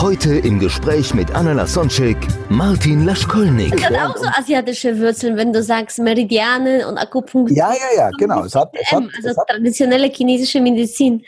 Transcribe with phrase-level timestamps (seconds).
[0.00, 2.18] Heute im Gespräch mit Anna Lasonczek,
[2.50, 3.74] Martin Laschkolnik.
[3.74, 7.56] Es hat auch so asiatische Wurzeln, wenn du sagst Meridiane und Akupunktur.
[7.56, 8.44] Ja, ja, ja, genau.
[8.44, 11.24] Es hat, es hat, also es hat, traditionelle chinesische Medizin.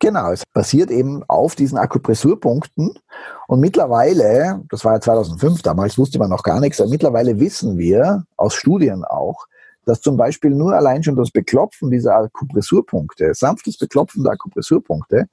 [0.00, 2.98] genau, es basiert eben auf diesen Akupressurpunkten.
[3.46, 7.78] Und mittlerweile, das war ja 2005, damals wusste man noch gar nichts, aber mittlerweile wissen
[7.78, 9.46] wir aus Studien auch,
[9.84, 15.28] dass zum Beispiel nur allein schon das Beklopfen dieser Akupressurpunkte, sanftes Beklopfen der Akupressurpunkte,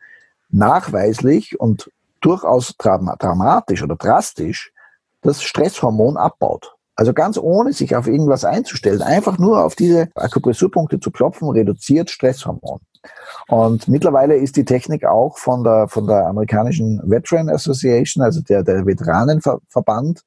[0.51, 1.89] nachweislich und
[2.25, 4.71] durchaus dram- dramatisch oder drastisch
[5.21, 6.75] das Stresshormon abbaut.
[6.95, 12.09] Also ganz ohne sich auf irgendwas einzustellen, einfach nur auf diese Akupressurpunkte zu klopfen, reduziert
[12.09, 12.79] Stresshormon.
[13.47, 18.63] Und mittlerweile ist die Technik auch von der, von der amerikanischen Veteran Association, also der,
[18.63, 20.21] der Veteranenverband,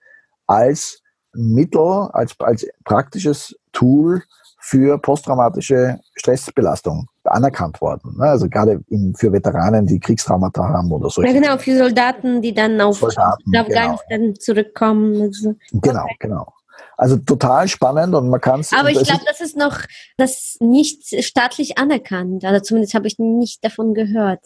[0.47, 1.01] als
[1.33, 4.23] Mittel, als, als praktisches Tool
[4.61, 8.17] für posttraumatische Stressbelastung anerkannt worden.
[8.19, 8.25] ne?
[8.25, 11.23] Also gerade in, für Veteranen, die Kriegstraumata haben oder so.
[11.23, 15.21] Ja, genau, für Soldaten, die dann auf Soldaten, nach Afghanistan zurückkommen.
[15.21, 15.55] und so.
[15.73, 16.53] Genau, genau.
[16.97, 18.73] Also total spannend und man kann es.
[18.73, 19.79] Aber ich glaube, das ist noch
[20.17, 22.45] das nicht staatlich anerkannt.
[22.45, 24.41] Also zumindest habe ich nicht davon gehört.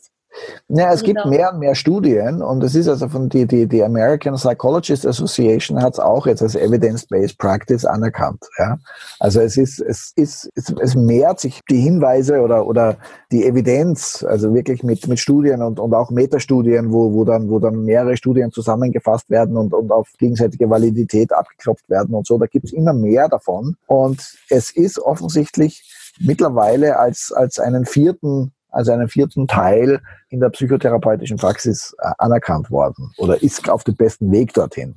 [0.69, 1.31] Ja, es gibt Genau.
[1.31, 5.83] mehr und mehr Studien und es ist also von die, die, die American Psychologist Association
[5.83, 8.43] hat es auch jetzt als Evidence-Based Practice anerkannt.
[8.59, 8.79] Ja?
[9.21, 12.97] Also es ist, es ist, es, es mehrt sich die Hinweise oder, oder
[13.31, 17.59] die Evidenz, also wirklich mit, mit Studien und, und auch Metastudien, wo, wo dann, wo
[17.59, 22.39] dann mehrere Studien zusammengefasst werden und, und auf gegenseitige Validität abgeklopft werden und so.
[22.39, 23.77] Da gibt es immer mehr davon.
[23.87, 30.01] Und es ist offensichtlich mittlerweile als, als einen vierten also einen vierten Teil
[30.31, 34.97] in der psychotherapeutischen Praxis äh, anerkannt worden oder ist auf dem besten Weg dorthin.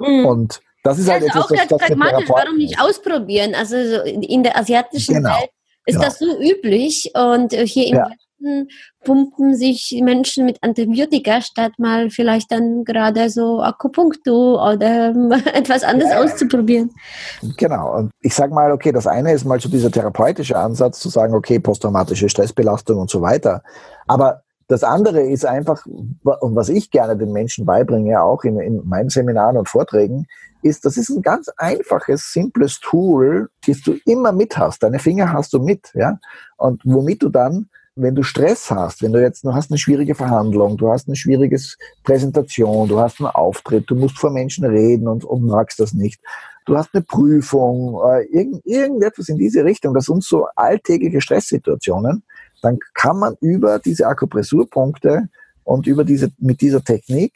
[0.00, 0.26] Mhm.
[0.26, 3.54] Und das ist halt also auch etwas, ganz das, das pragmatisch, warum nicht ausprobieren?
[3.54, 5.50] Also so in in der asiatischen Genau, Welt
[5.86, 6.04] ist genau.
[6.04, 8.10] das so üblich und äh, hier im Ja.
[8.38, 8.68] Westen
[9.04, 15.82] pumpen sich Menschen mit Antibiotika statt mal vielleicht dann gerade so Akupunktur oder ähm, etwas
[15.82, 16.22] anderes ja.
[16.22, 16.90] auszuprobieren.
[17.56, 17.96] Genau.
[17.96, 21.34] Und ich sage mal, okay, das eine ist mal so dieser therapeutische Ansatz, zu sagen,
[21.34, 23.62] okay, posttraumatische Stressbelastung und so weiter.
[24.06, 28.82] Aber das andere ist einfach, und was ich gerne den Menschen beibringe, auch in, in
[28.84, 30.26] meinen Seminaren und Vorträgen,
[30.62, 34.82] ist, das ist ein ganz einfaches, simples Tool, das du immer mit hast.
[34.82, 36.18] Deine Finger hast du mit, ja.
[36.56, 40.14] Und womit du dann, wenn du Stress hast, wenn du jetzt, du hast eine schwierige
[40.14, 41.58] Verhandlung, du hast eine schwierige
[42.04, 46.20] Präsentation, du hast einen Auftritt, du musst vor Menschen reden und, und magst das nicht,
[46.66, 52.22] du hast eine Prüfung, äh, irgend, irgendetwas in diese Richtung, das sind so alltägliche Stresssituationen,
[52.60, 55.28] dann kann man über diese Akupressurpunkte
[55.64, 57.32] und über diese, mit dieser Technik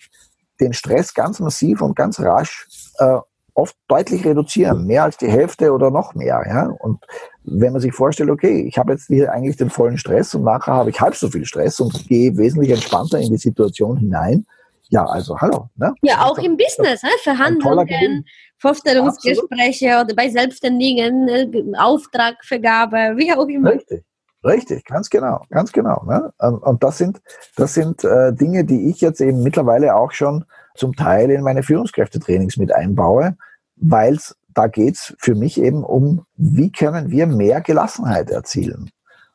[0.60, 2.69] den Stress ganz massiv und ganz rasch
[2.99, 3.19] äh,
[3.54, 6.43] oft deutlich reduzieren, mehr als die Hälfte oder noch mehr.
[6.47, 6.66] Ja?
[6.66, 7.04] Und
[7.45, 10.75] wenn man sich vorstellt, okay, ich habe jetzt hier eigentlich den vollen Stress und nachher
[10.75, 14.47] habe ich halb so viel Stress und gehe wesentlich entspannter in die Situation hinein,
[14.91, 15.71] ja, also hallo.
[15.77, 15.95] Ne?
[16.03, 17.11] Ja, auch doch- im Business, ne?
[17.23, 18.25] Verhandlungen.
[18.59, 23.71] Vorstellungsgespräche oder bei Selbstständigen, äh, Auftragvergabe, wie auch immer.
[23.71, 24.05] Richtig,
[24.45, 26.05] richtig, ganz genau, ganz genau.
[26.05, 26.31] Ne?
[26.39, 27.23] Und, das sind,
[27.56, 31.62] das sind äh, Dinge, die ich jetzt eben mittlerweile auch schon zum Teil in meine
[31.62, 33.37] Führungskräftetrainings mit einbaue,
[33.77, 34.19] weil
[34.55, 38.91] da geht's für mich eben um, wie können wir mehr Gelassenheit erzielen.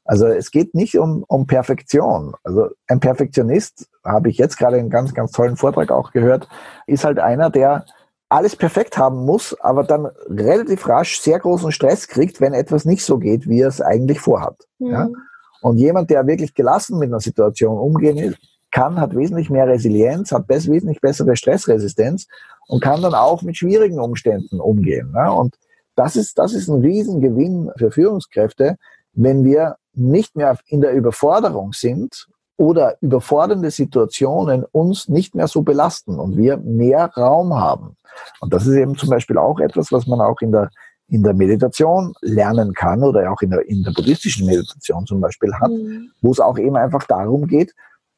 [0.06, 2.36] Also es geht nicht um, um Perfektion.
[2.44, 6.48] Also ein Perfektionist, habe ich jetzt gerade einen ganz, ganz tollen Vortrag auch gehört,
[6.86, 7.86] ist halt einer, der
[8.30, 13.04] alles perfekt haben muss, aber dann relativ rasch sehr großen Stress kriegt, wenn etwas nicht
[13.04, 14.68] so geht, wie er es eigentlich vorhat.
[14.80, 15.06] Ja?
[15.06, 15.16] Mhm.
[15.62, 18.36] Und jemand, der wirklich gelassen mit einer Situation umgehen
[18.72, 22.28] kann, hat wesentlich mehr Resilienz, hat wesentlich bessere Stressresistenz
[22.68, 25.12] und kann dann auch mit schwierigen Umständen umgehen.
[25.12, 25.32] Ne?
[25.32, 25.56] Und
[25.96, 28.78] das ist, das ist ein Riesengewinn für Führungskräfte,
[29.14, 32.28] wenn wir nicht mehr in der Überforderung sind
[32.58, 37.98] oder überfordernde Situationen uns nicht mehr so belasten und wir mehr Raum haben.
[38.40, 40.70] Und das ist eben zum Beispiel auch etwas, was man auch in der,
[41.08, 45.54] in der Meditation lernen kann oder auch in der, in der buddhistischen Meditation zum Beispiel
[45.54, 46.12] hat, Mhm.
[46.22, 47.74] wo es auch eben einfach darum geht,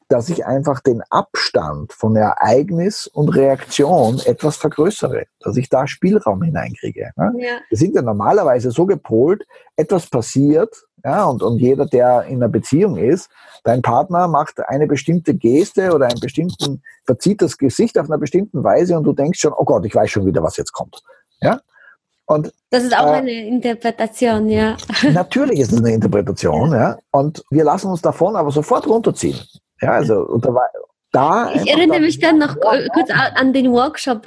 [0.08, 6.42] dass ich einfach den Abstand von Ereignis und Reaktion etwas vergrößere, dass ich da Spielraum
[6.42, 7.10] hineinkriege.
[7.16, 7.32] Ne?
[7.38, 7.58] Ja.
[7.68, 9.46] Wir sind ja normalerweise so gepolt,
[9.76, 10.74] etwas passiert,
[11.04, 13.30] ja, und, und jeder, der in einer Beziehung ist,
[13.62, 18.64] dein Partner macht eine bestimmte Geste oder einen bestimmten, verzieht das Gesicht auf einer bestimmten
[18.64, 21.00] Weise und du denkst schon, oh Gott, ich weiß schon wieder, was jetzt kommt.
[21.40, 21.60] Ja?
[22.26, 24.76] Und, das ist auch äh, eine Interpretation, ja.
[25.12, 26.98] Natürlich ist es eine Interpretation, ja.
[27.10, 29.38] Und wir lassen uns davon aber sofort runterziehen.
[29.80, 30.44] Ja, also und
[31.10, 34.26] da, ich erinnere mich dann noch kurz an den Workshop,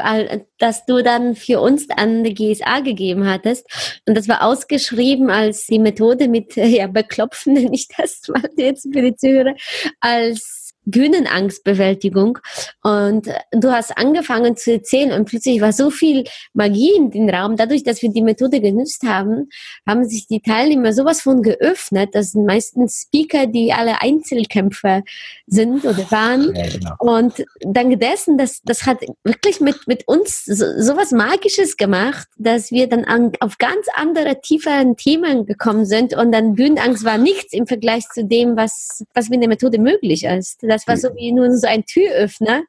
[0.58, 3.68] dass du dann für uns an die GSA gegeben hattest.
[4.08, 8.88] Und das war ausgeschrieben als die Methode mit, ja, beklopfen nenne ich das mal jetzt
[8.92, 9.54] für die Zuhörer,
[10.00, 12.40] als Bühnenangstbewältigung.
[12.84, 16.24] Und du hast angefangen zu erzählen und plötzlich war so viel
[16.54, 17.56] Magie in den Raum.
[17.56, 19.50] Dadurch, dass wir die Methode genutzt haben,
[19.88, 22.10] haben sich die Teilnehmer sowas von geöffnet.
[22.14, 25.04] Das sind meistens Speaker, die alle Einzelkämpfer
[25.48, 26.54] sind oder waren.
[26.56, 26.96] Ja, genau.
[27.00, 32.72] Und dank dessen, das, das hat wirklich mit, mit uns so, sowas Magisches gemacht, dass
[32.72, 36.16] wir dann an, auf ganz andere, tieferen Themen gekommen sind.
[36.16, 40.24] Und dann Bühnenangst war nichts im Vergleich zu dem, was, was mit der Methode möglich
[40.24, 40.64] ist.
[40.72, 42.64] Das war so wie nur so ein Türöffner.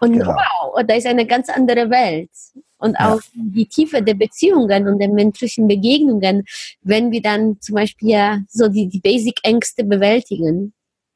[0.00, 0.34] Und genau.
[0.34, 2.30] wow, da ist eine ganz andere Welt.
[2.78, 3.12] Und ja.
[3.12, 6.44] auch die Tiefe der Beziehungen und der menschlichen Begegnungen,
[6.82, 10.72] wenn wir dann zum Beispiel ja so die, die Basic-Ängste bewältigen.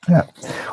[0.07, 0.27] Ja,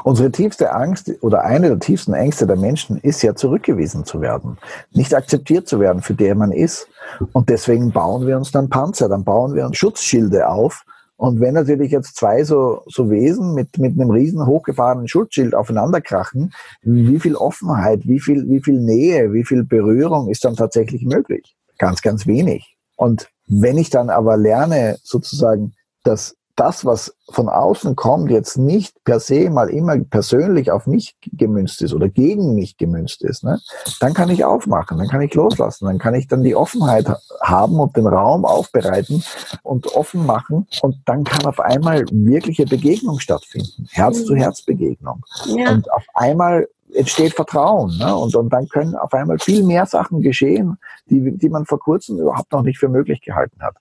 [0.04, 4.58] unsere tiefste Angst oder eine der tiefsten Ängste der Menschen ist ja zurückgewiesen zu werden,
[4.92, 6.88] nicht akzeptiert zu werden, für der man ist.
[7.32, 10.84] Und deswegen bauen wir uns dann Panzer, dann bauen wir uns Schutzschilde auf,
[11.22, 16.52] und wenn natürlich jetzt zwei so, so Wesen mit, mit einem riesen hochgefahrenen Schutzschild aufeinanderkrachen,
[16.82, 21.56] wie viel Offenheit, wie viel, wie viel Nähe, wie viel Berührung ist dann tatsächlich möglich?
[21.78, 22.76] Ganz, ganz wenig.
[22.96, 25.74] Und wenn ich dann aber lerne, sozusagen,
[26.04, 31.16] dass das, was von außen kommt, jetzt nicht per se mal immer persönlich auf mich
[31.24, 33.60] gemünzt ist oder gegen mich gemünzt ist, ne,
[34.00, 37.08] dann kann ich aufmachen, dann kann ich loslassen, dann kann ich dann die Offenheit
[37.42, 39.24] haben und den Raum aufbereiten
[39.64, 45.24] und offen machen und dann kann auf einmal wirkliche Begegnung stattfinden, Herz-zu-Herz-Begegnung.
[45.46, 45.72] Ja.
[45.72, 47.98] Und auf einmal entsteht Vertrauen.
[47.98, 48.16] Ne?
[48.16, 52.20] Und, und dann können auf einmal viel mehr Sachen geschehen, die, die man vor kurzem
[52.20, 53.76] überhaupt noch nicht für möglich gehalten hat.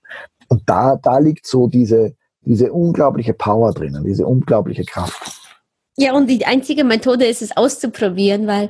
[0.47, 5.41] Und da, da liegt so diese, diese unglaubliche Power drinnen, diese unglaubliche Kraft.
[5.97, 8.69] Ja, und die einzige Methode ist es auszuprobieren, weil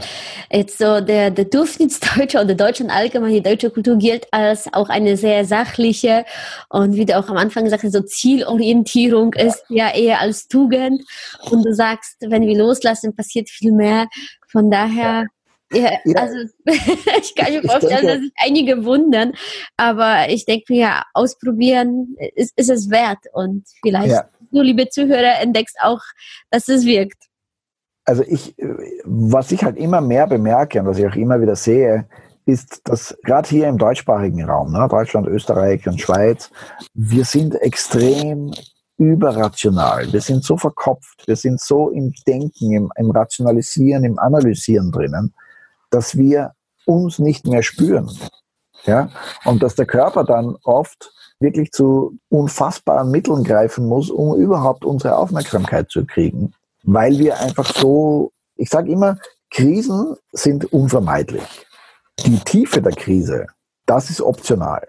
[0.51, 5.15] jetzt so der, der Durchschnittsdeutsche oder Deutschland allgemein, die deutsche Kultur gilt als auch eine
[5.15, 6.25] sehr sachliche
[6.69, 11.03] und wie du auch am Anfang gesagt hast, so Zielorientierung ist ja eher als Tugend.
[11.51, 14.07] Und du sagst, wenn wir loslassen, passiert viel mehr.
[14.47, 15.27] Von daher
[15.73, 16.35] ja, ja, also
[16.65, 19.33] ich kann mir vorstellen, dass sich einige wundern,
[19.77, 24.29] aber ich denke mir, ausprobieren ist, ist es wert und vielleicht ja.
[24.51, 26.01] du, liebe Zuhörer, entdeckst auch,
[26.49, 27.23] dass es wirkt.
[28.05, 28.55] Also ich,
[29.03, 32.07] was ich halt immer mehr bemerke und was ich auch immer wieder sehe,
[32.45, 36.49] ist, dass gerade hier im deutschsprachigen Raum, ne, Deutschland, Österreich und Schweiz,
[36.93, 38.51] wir sind extrem
[38.97, 40.11] überrational.
[40.11, 45.33] Wir sind so verkopft, wir sind so im Denken, im, im Rationalisieren, im Analysieren drinnen,
[45.91, 46.53] dass wir
[46.85, 48.09] uns nicht mehr spüren.
[48.85, 49.09] Ja?
[49.45, 55.17] Und dass der Körper dann oft wirklich zu unfassbaren Mitteln greifen muss, um überhaupt unsere
[55.17, 56.53] Aufmerksamkeit zu kriegen.
[56.83, 59.17] Weil wir einfach so, ich sage immer,
[59.49, 61.65] Krisen sind unvermeidlich.
[62.25, 63.47] Die Tiefe der Krise,
[63.85, 64.87] das ist optional.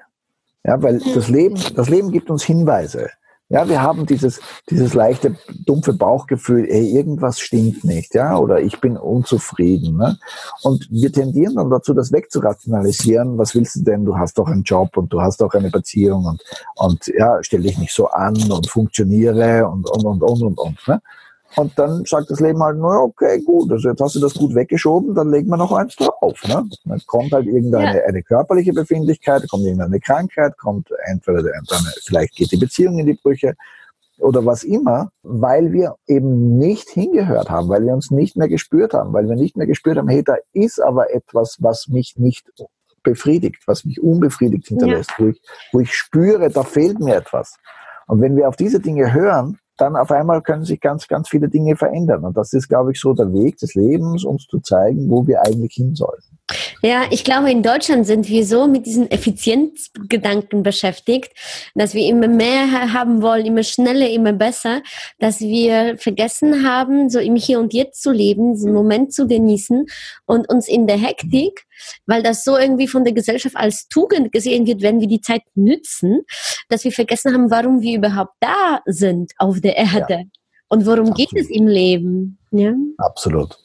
[0.64, 3.10] Ja, weil das Leben, das Leben gibt uns Hinweise.
[3.52, 4.40] Ja, wir haben dieses,
[4.70, 9.98] dieses leichte, dumpfe Bauchgefühl, ey, irgendwas stimmt nicht, ja, oder ich bin unzufrieden.
[9.98, 10.18] Ne?
[10.62, 13.36] Und wir tendieren dann dazu, das wegzurationalisieren.
[13.36, 14.06] Was willst du denn?
[14.06, 16.42] Du hast doch einen Job und du hast doch eine Beziehung und,
[16.76, 20.88] und ja, stell dich nicht so an und funktioniere und, und, und, und, und, und.
[20.88, 21.02] Ne?
[21.56, 24.54] Und dann sagt das Leben halt, na okay, gut, also jetzt hast du das gut
[24.54, 26.42] weggeschoben, dann legen wir noch eins drauf.
[26.46, 26.68] Ne?
[26.84, 28.04] Dann kommt halt irgendeine ja.
[28.06, 33.14] eine körperliche Befindlichkeit, kommt irgendeine Krankheit, kommt entweder dann, vielleicht geht die Beziehung in die
[33.14, 33.54] Brüche
[34.18, 38.94] oder was immer, weil wir eben nicht hingehört haben, weil wir uns nicht mehr gespürt
[38.94, 42.46] haben, weil wir nicht mehr gespürt haben, hey, da ist aber etwas, was mich nicht
[43.02, 45.24] befriedigt, was mich unbefriedigt hinterlässt, ja.
[45.24, 45.42] wo, ich,
[45.72, 47.56] wo ich spüre, da fehlt mir etwas.
[48.06, 51.48] Und wenn wir auf diese Dinge hören, dann auf einmal können sich ganz, ganz viele
[51.48, 52.24] Dinge verändern.
[52.24, 55.42] Und das ist, glaube ich, so der Weg des Lebens, uns zu zeigen, wo wir
[55.42, 56.22] eigentlich hin sollen.
[56.82, 61.32] Ja, ich glaube, in Deutschland sind wir so mit diesen Effizienzgedanken beschäftigt,
[61.74, 64.82] dass wir immer mehr haben wollen, immer schneller, immer besser,
[65.18, 69.86] dass wir vergessen haben, so im Hier und Jetzt zu leben, diesen Moment zu genießen
[70.26, 71.64] und uns in der Hektik,
[72.06, 75.42] weil das so irgendwie von der Gesellschaft als Tugend gesehen wird, wenn wir die Zeit
[75.54, 76.22] nützen,
[76.68, 80.14] dass wir vergessen haben, warum wir überhaupt da sind auf der Erde.
[80.14, 80.22] Ja.
[80.68, 81.16] Und worum Absolut.
[81.16, 82.38] geht es im Leben?
[82.50, 82.72] Ja?
[82.96, 83.58] Absolut.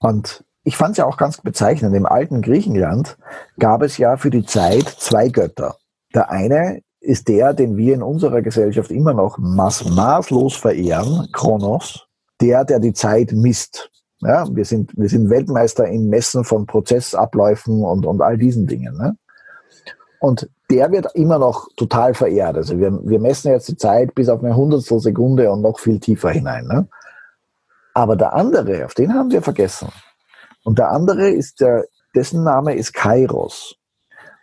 [0.00, 1.94] Und ich fand es ja auch ganz bezeichnend.
[1.94, 3.16] Im alten Griechenland
[3.58, 5.76] gab es ja für die Zeit zwei Götter.
[6.14, 12.06] Der eine ist der, den wir in unserer Gesellschaft immer noch maß, maßlos verehren, Kronos,
[12.40, 13.90] der, der die Zeit misst.
[14.20, 18.96] Ja, wir sind, wir sind Weltmeister im Messen von Prozessabläufen und, und all diesen Dingen.
[18.96, 19.16] Ne?
[20.20, 22.56] Und der wird immer noch total verehrt.
[22.56, 26.00] Also wir, wir messen jetzt die Zeit bis auf eine Hundertstel Sekunde und noch viel
[26.00, 26.66] tiefer hinein.
[26.66, 26.88] Ne?
[27.94, 29.88] Aber der andere, auf den haben wir vergessen.
[30.64, 31.84] Und der andere ist der,
[32.14, 33.76] dessen Name ist Kairos.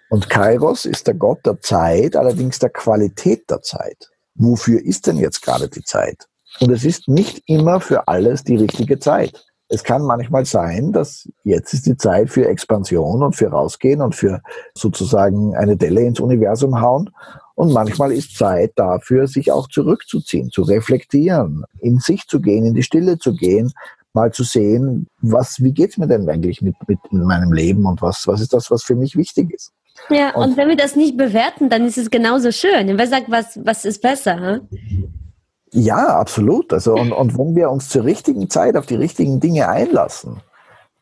[0.09, 4.09] Und Kairos ist der Gott der Zeit, allerdings der Qualität der Zeit.
[4.35, 6.27] Wofür ist denn jetzt gerade die Zeit?
[6.61, 9.45] Und es ist nicht immer für alles die richtige Zeit.
[9.67, 14.13] Es kann manchmal sein, dass jetzt ist die Zeit für Expansion und für rausgehen und
[14.13, 14.41] für
[14.75, 17.09] sozusagen eine Delle ins Universum hauen.
[17.55, 22.73] Und manchmal ist Zeit dafür, sich auch zurückzuziehen, zu reflektieren, in sich zu gehen, in
[22.73, 23.71] die Stille zu gehen,
[24.13, 28.27] mal zu sehen, was, wie geht's mir denn eigentlich mit, mit meinem Leben und was,
[28.27, 29.71] was ist das, was für mich wichtig ist.
[30.09, 32.97] Ja, und, und wenn wir das nicht bewerten, dann ist es genauso schön.
[32.97, 34.61] wer sagt, was, was ist besser?
[34.69, 35.24] Hm?
[35.71, 36.71] Ja, absolut.
[36.71, 40.41] Also, und, und wenn wir uns zur richtigen Zeit auf die richtigen Dinge einlassen,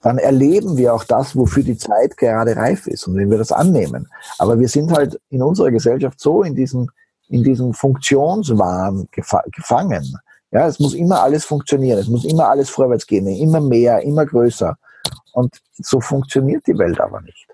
[0.02, 3.52] dann erleben wir auch das, wofür die Zeit gerade reif ist und wenn wir das
[3.52, 4.10] annehmen.
[4.38, 6.90] Aber wir sind halt in unserer Gesellschaft so in diesem,
[7.30, 10.18] in diesem Funktionswahn gefa gefangen.
[10.52, 14.26] Ja, es muss immer alles funktionieren, es muss immer alles vorwärts gehen, immer mehr, immer
[14.26, 14.76] größer.
[15.32, 17.48] Und so funktioniert die Welt aber nicht.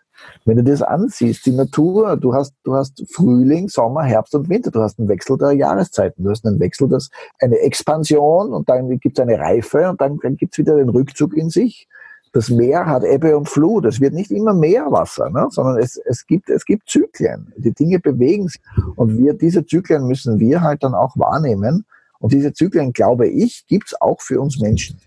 [0.46, 4.72] Wenn du das ansiehst, die Natur, du hast, du hast Frühling, Sommer, Herbst und Winter,
[4.72, 7.10] du hast einen Wechsel der Jahreszeiten, du hast einen Wechsel, das
[7.40, 10.90] eine Expansion und dann gibt es eine Reife und dann, dann gibt es wieder den
[10.90, 11.88] Rückzug in sich.
[12.32, 13.86] Das Meer hat Ebbe und Flut.
[13.86, 15.48] Es wird nicht immer mehr Wasser, ne?
[15.50, 17.52] sondern es, es, gibt, es gibt Zyklen.
[17.58, 18.62] Die Dinge bewegen sich.
[18.96, 21.86] Und wir, diese Zyklen müssen wir halt dann auch wahrnehmen.
[22.20, 25.00] Und diese Zyklen, glaube ich, gibt es auch für uns Menschen.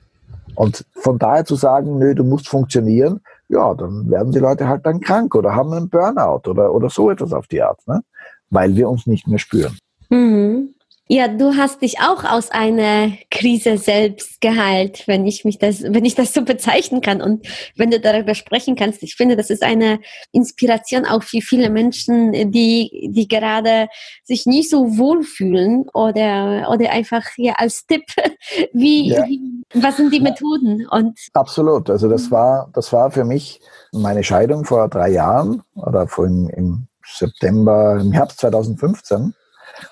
[0.55, 3.21] Und von daher zu sagen, nö, du musst funktionieren,
[3.53, 7.11] ja, dann werden die Leute halt dann krank oder haben einen Burnout oder, oder so
[7.11, 8.03] etwas auf die Art, ne?
[8.49, 9.77] weil wir uns nicht mehr spüren.
[10.09, 10.75] Mhm.
[11.09, 16.07] Ja, du hast dich auch aus einer Krise selbst geheilt, wenn ich mich das, wenn
[16.07, 19.03] ich das so bezeichnen kann und wenn du darüber sprechen kannst.
[19.03, 23.89] Ich finde, das ist eine Inspiration auch für viele Menschen, die, die gerade
[24.23, 28.05] sich nicht so wohlfühlen oder, oder einfach hier als Tipp,
[28.73, 29.27] wie, ja.
[29.27, 30.87] wie was sind die Methoden?
[30.89, 31.91] Und Absolut.
[31.91, 33.61] Also das war, das war für mich
[33.93, 39.35] meine Scheidung vor drei Jahren oder vor im, im September, im Herbst 2015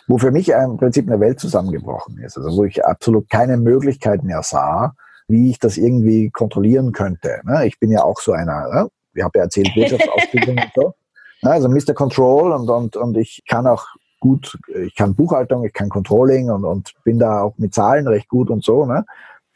[0.06, 2.36] wo für mich im Prinzip eine Welt zusammengebrochen ist.
[2.36, 4.94] Also wo ich absolut keine Möglichkeit mehr sah,
[5.28, 7.40] wie ich das irgendwie kontrollieren könnte.
[7.44, 7.66] Ne?
[7.66, 8.88] Ich bin ja auch so einer, ne?
[9.14, 10.94] ich habe ja erzählt, Wirtschaftsausbildung und so.
[11.42, 11.50] Ne?
[11.50, 11.94] Also Mr.
[11.94, 13.86] Control und, und, und ich kann auch
[14.18, 18.28] gut, ich kann Buchhaltung, ich kann Controlling und, und bin da auch mit Zahlen recht
[18.28, 18.84] gut und so.
[18.84, 19.04] Ne?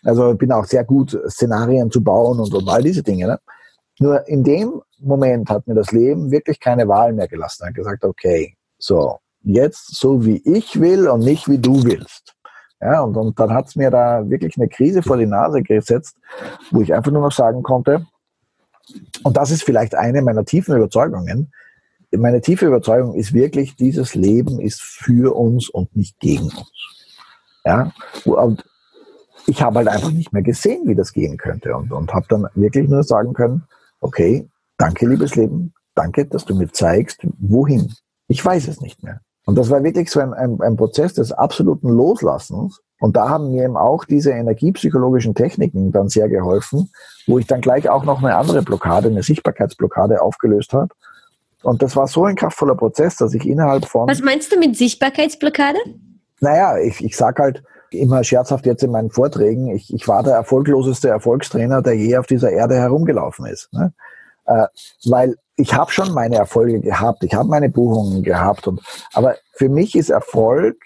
[0.05, 3.27] Also bin auch sehr gut, Szenarien zu bauen und, und all diese Dinge.
[3.27, 3.41] Ne?
[3.99, 7.67] Nur in dem Moment hat mir das Leben wirklich keine Wahl mehr gelassen.
[7.67, 12.35] Hat gesagt, okay, so, jetzt so wie ich will und nicht wie du willst.
[12.81, 16.17] Ja, und, und dann hat's mir da wirklich eine Krise vor die Nase gesetzt,
[16.71, 18.07] wo ich einfach nur noch sagen konnte,
[19.23, 21.51] und das ist vielleicht eine meiner tiefen Überzeugungen,
[22.11, 26.73] meine tiefe Überzeugung ist wirklich, dieses Leben ist für uns und nicht gegen uns.
[27.65, 27.93] Ja,
[28.25, 28.65] und
[29.47, 32.47] ich habe halt einfach nicht mehr gesehen, wie das gehen könnte und, und habe dann
[32.55, 33.65] wirklich nur sagen können,
[34.01, 34.49] okay,
[34.79, 37.93] danke liebes Leben, danke, dass du mir zeigst, wohin.
[38.29, 39.21] Ich weiß es nicht mehr.
[39.47, 42.81] Und das war wirklich so ein, ein, ein Prozess des absoluten Loslassens.
[43.01, 46.91] Und da haben mir eben auch diese energiepsychologischen Techniken dann sehr geholfen,
[47.27, 50.89] wo ich dann gleich auch noch eine andere Blockade, eine Sichtbarkeitsblockade aufgelöst habe.
[51.63, 54.09] Und das war so ein kraftvoller Prozess, dass ich innerhalb von...
[54.09, 55.79] Was meinst du mit Sichtbarkeitsblockade?
[56.41, 57.63] Naja, ich, ich sage halt
[57.99, 62.27] immer scherzhaft jetzt in meinen Vorträgen, ich, ich war der erfolgloseste Erfolgstrainer, der je auf
[62.27, 63.73] dieser Erde herumgelaufen ist.
[63.73, 63.93] Ne?
[64.47, 64.67] Äh,
[65.07, 68.81] weil ich habe schon meine Erfolge gehabt, ich habe meine Buchungen gehabt, und,
[69.13, 70.77] aber für mich ist Erfolg,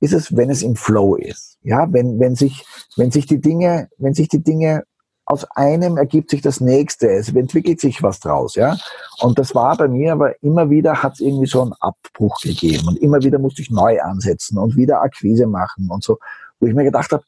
[0.00, 1.58] ist es, wenn es im Flow ist.
[1.62, 2.64] Ja, wenn, wenn sich,
[2.96, 4.84] wenn sich die Dinge, wenn sich die Dinge
[5.26, 8.76] aus einem ergibt sich das nächste, es entwickelt sich was draus, ja.
[9.20, 12.88] Und das war bei mir aber immer wieder hat es irgendwie so einen Abbruch gegeben
[12.88, 16.18] und immer wieder musste ich neu ansetzen und wieder Akquise machen und so,
[16.60, 17.24] wo ich mir gedacht habe,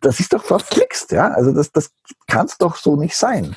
[0.00, 1.28] das ist doch verflixt, ja.
[1.28, 1.90] Also das, das
[2.26, 3.56] kann es doch so nicht sein.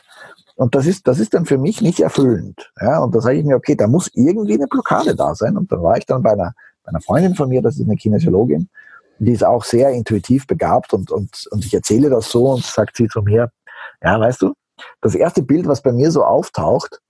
[0.56, 2.72] Und das ist, das ist dann für mich nicht erfüllend.
[2.82, 5.58] Ja, und da sage ich mir, okay, da muss irgendwie eine Blockade da sein.
[5.58, 7.96] Und dann war ich dann bei einer, bei einer Freundin von mir, das ist eine
[7.96, 8.70] Kinesiologin,
[9.20, 12.96] die ist auch sehr intuitiv begabt und, und, und ich erzähle das so und sagt
[12.98, 13.52] sie zu mir,
[14.02, 14.54] ja, weißt du,
[15.02, 17.02] das erste Bild, was bei mir so auftaucht,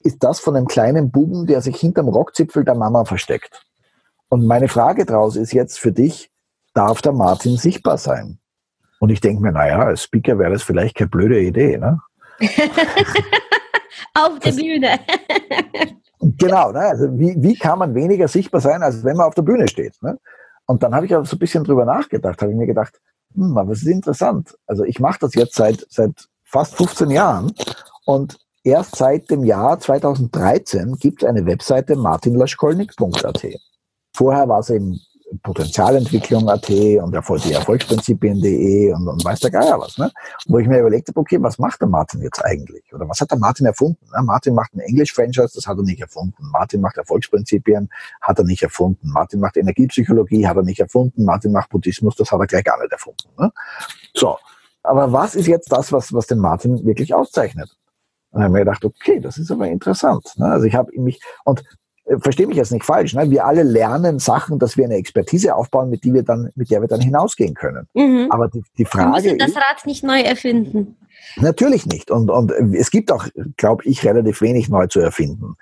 [0.00, 3.64] ist das von einem kleinen Buben, der sich hinterm Rockzipfel der Mama versteckt.
[4.28, 6.31] Und meine Frage draus ist jetzt für dich,
[6.74, 8.38] darf der Martin sichtbar sein.
[9.00, 11.76] Und ich denke mir, naja, als Speaker wäre das vielleicht keine blöde Idee.
[11.76, 12.00] Ne?
[14.14, 14.98] auf der Bühne.
[16.20, 16.80] genau, ne?
[16.80, 20.00] also wie, wie kann man weniger sichtbar sein, als wenn man auf der Bühne steht?
[20.02, 20.18] Ne?
[20.66, 23.00] Und dann habe ich auch so ein bisschen drüber nachgedacht, habe ich mir gedacht,
[23.34, 24.56] hm, aber es ist interessant.
[24.66, 27.52] Also ich mache das jetzt seit, seit fast 15 Jahren
[28.04, 33.46] und erst seit dem Jahr 2013 gibt es eine Webseite martinlaschkolnik.at.
[34.14, 35.00] Vorher war es eben
[35.42, 37.12] Potenzialentwicklung.at und
[37.44, 39.98] die Erfolgsprinzipien.de und, und weiß der Geier was.
[39.98, 40.10] Ne?
[40.46, 42.84] Wo ich mir überlegt habe, okay, was macht der Martin jetzt eigentlich?
[42.92, 44.04] Oder was hat der Martin erfunden?
[44.14, 44.22] Ne?
[44.22, 46.36] Martin macht ein Englisch-Franchise, das hat er nicht erfunden.
[46.52, 47.88] Martin macht Erfolgsprinzipien,
[48.20, 49.10] hat er nicht erfunden.
[49.10, 51.24] Martin macht Energiepsychologie, hat er nicht erfunden.
[51.24, 53.28] Martin macht Buddhismus, das hat er gleich gar nicht erfunden.
[53.38, 53.52] Ne?
[54.14, 54.36] So,
[54.82, 57.76] aber was ist jetzt das, was, was den Martin wirklich auszeichnet?
[58.30, 60.32] Und dann habe ich mir gedacht, okay, das ist aber interessant.
[60.36, 60.46] Ne?
[60.46, 61.62] Also ich habe mich, und
[62.18, 63.30] verstehe mich jetzt nicht falsch, ne?
[63.30, 66.80] wir alle lernen Sachen, dass wir eine Expertise aufbauen, mit, die wir dann, mit der
[66.80, 67.86] wir dann hinausgehen können.
[67.94, 68.26] Mhm.
[68.30, 69.22] Aber die, die Frage.
[69.22, 70.96] Wir das Rad nicht neu erfinden.
[71.36, 72.10] Natürlich nicht.
[72.10, 75.54] Und, und es gibt auch, glaube ich, relativ wenig neu zu erfinden.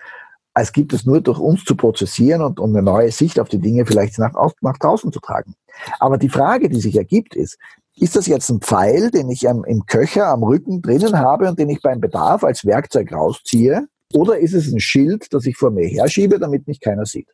[0.54, 3.60] Es gibt es nur durch uns zu prozessieren und, und eine neue Sicht auf die
[3.60, 4.32] Dinge vielleicht nach,
[4.62, 5.54] nach draußen zu tragen.
[6.00, 7.56] Aber die Frage, die sich ergibt, ist,
[7.96, 11.58] ist das jetzt ein Pfeil, den ich am, im Köcher am Rücken drinnen habe und
[11.58, 13.86] den ich beim Bedarf als Werkzeug rausziehe?
[14.12, 17.28] Oder ist es ein Schild, das ich vor mir herschiebe, damit mich keiner sieht?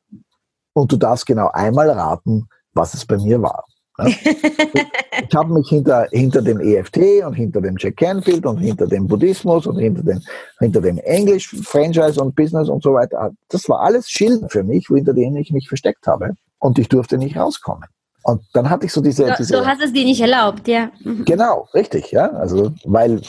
[0.74, 3.64] Und du darfst genau einmal raten, was es bei mir war.
[3.98, 4.06] Ja?
[5.28, 9.06] ich habe mich hinter, hinter dem EFT und hinter dem Jack Canfield und hinter dem
[9.06, 10.20] Buddhismus und hinter dem,
[10.58, 13.30] hinter dem Englisch, Franchise und Business und so weiter.
[13.48, 16.34] Das war alles Schilder für mich, hinter denen ich mich versteckt habe.
[16.58, 17.88] Und ich durfte nicht rauskommen.
[18.22, 19.24] Und dann hatte ich so diese.
[19.24, 20.90] Du, diese, du hast es dir nicht erlaubt, ja.
[21.04, 21.24] Mhm.
[21.24, 22.28] Genau, richtig, ja.
[22.30, 23.20] Also, weil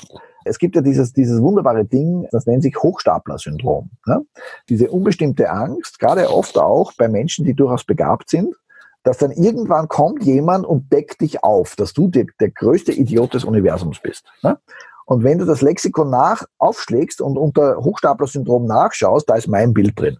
[0.47, 3.89] es gibt ja dieses, dieses wunderbare Ding, das nennt sich Hochstapler-Syndrom.
[4.05, 4.25] Ne?
[4.69, 8.55] Diese unbestimmte Angst, gerade oft auch bei Menschen, die durchaus begabt sind,
[9.03, 13.33] dass dann irgendwann kommt jemand und deckt dich auf, dass du der, der größte Idiot
[13.33, 14.25] des Universums bist.
[14.43, 14.57] Ne?
[15.05, 19.97] Und wenn du das Lexikon nach aufschlägst und unter Hochstapler-Syndrom nachschaust, da ist mein Bild
[19.97, 20.17] drin.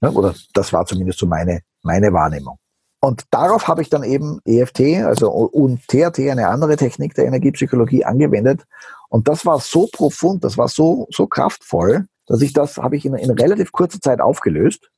[0.00, 0.10] Ne?
[0.10, 2.58] Oder das war zumindest so meine, meine Wahrnehmung.
[3.00, 8.04] Und darauf habe ich dann eben EFT, also und TRT, eine andere Technik der Energiepsychologie
[8.04, 8.66] angewendet.
[9.08, 13.06] Und das war so profund, das war so, so kraftvoll, dass ich das habe ich
[13.06, 14.90] in, in relativ kurzer Zeit aufgelöst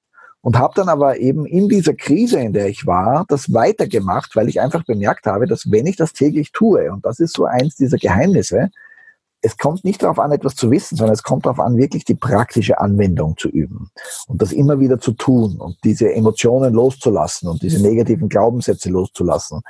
[0.43, 4.49] und habe dann aber eben in dieser Krise, in der ich war, das weitergemacht, weil
[4.49, 7.77] ich einfach bemerkt habe, dass wenn ich das täglich tue, und das ist so eins
[7.77, 8.71] dieser Geheimnisse,
[9.43, 12.15] es kommt nicht darauf an, etwas zu wissen, sondern es kommt darauf an, wirklich die
[12.15, 13.91] praktische Anwendung zu üben
[14.29, 19.63] und das immer wieder zu tun und diese Emotionen loszulassen und diese negativen Glaubenssätze loszulassen.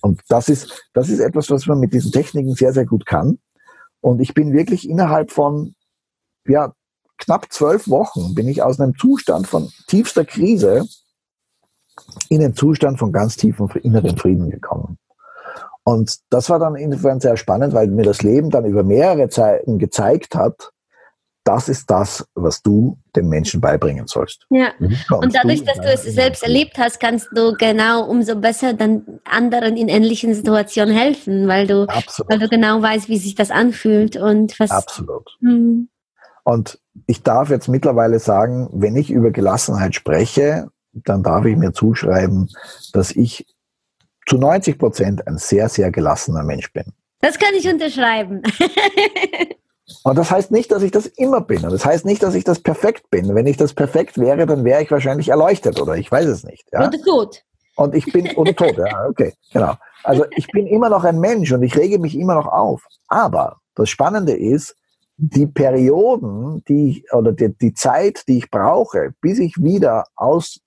[0.00, 3.38] Und das ist, das ist etwas, was man mit diesen Techniken sehr, sehr gut kann.
[4.00, 5.74] Und ich bin wirklich innerhalb von,
[6.46, 6.72] ja,
[7.18, 10.86] knapp zwölf Wochen bin ich aus einem Zustand von tiefster Krise
[12.30, 14.98] in den Zustand von ganz tiefem inneren Frieden gekommen.
[15.88, 19.78] Und das war dann insofern sehr spannend, weil mir das Leben dann über mehrere Zeiten
[19.78, 20.70] gezeigt hat,
[21.44, 24.44] das ist das, was du den Menschen beibringen sollst.
[24.50, 24.72] Ja.
[25.10, 29.78] Und dadurch, dass du es selbst erlebt hast, kannst du genau umso besser dann anderen
[29.78, 34.60] in ähnlichen Situationen helfen, weil du, weil du genau weißt, wie sich das anfühlt und
[34.60, 34.70] was.
[34.70, 35.38] Absolut.
[35.40, 35.88] Hm.
[36.44, 41.72] Und ich darf jetzt mittlerweile sagen, wenn ich über Gelassenheit spreche, dann darf ich mir
[41.72, 42.50] zuschreiben,
[42.92, 43.46] dass ich
[44.28, 46.84] zu 90 Prozent ein sehr, sehr gelassener Mensch bin.
[47.20, 48.42] Das kann ich unterschreiben.
[50.04, 51.64] Und das heißt nicht, dass ich das immer bin.
[51.64, 53.34] Und das heißt nicht, dass ich das perfekt bin.
[53.34, 56.66] Wenn ich das perfekt wäre, dann wäre ich wahrscheinlich erleuchtet oder ich weiß es nicht.
[56.72, 56.86] Ja?
[56.86, 57.42] Oder tot.
[57.76, 59.74] Und ich bin, oder tot, ja, okay, genau.
[60.02, 62.84] Also ich bin immer noch ein Mensch und ich rege mich immer noch auf.
[63.06, 64.76] Aber das Spannende ist,
[65.16, 70.60] die Perioden, die, oder die, die Zeit, die ich brauche, bis ich wieder aus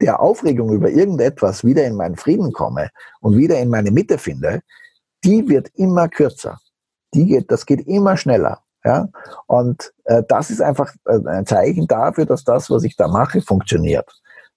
[0.00, 4.62] der Aufregung über irgendetwas wieder in meinen Frieden komme und wieder in meine Mitte finde,
[5.24, 6.60] die wird immer kürzer.
[7.14, 8.60] Die geht, das geht immer schneller.
[8.84, 9.08] Ja?
[9.46, 13.40] Und äh, das ist einfach äh, ein Zeichen dafür, dass das, was ich da mache,
[13.40, 14.10] funktioniert.